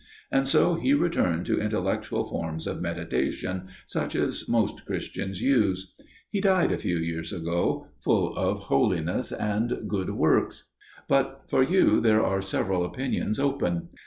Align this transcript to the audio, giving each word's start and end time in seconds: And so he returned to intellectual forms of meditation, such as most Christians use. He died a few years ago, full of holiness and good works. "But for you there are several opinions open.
And 0.31 0.47
so 0.47 0.73
he 0.73 0.95
returned 0.95 1.45
to 1.45 1.61
intellectual 1.61 2.23
forms 2.27 2.65
of 2.65 2.81
meditation, 2.81 3.67
such 3.85 4.15
as 4.15 4.49
most 4.49 4.83
Christians 4.87 5.43
use. 5.43 5.93
He 6.31 6.41
died 6.41 6.71
a 6.71 6.77
few 6.79 6.97
years 6.97 7.31
ago, 7.31 7.85
full 8.03 8.35
of 8.35 8.61
holiness 8.63 9.31
and 9.31 9.87
good 9.87 10.09
works. 10.09 10.69
"But 11.07 11.43
for 11.47 11.61
you 11.61 12.01
there 12.01 12.23
are 12.25 12.41
several 12.41 12.83
opinions 12.83 13.39
open. 13.39 13.89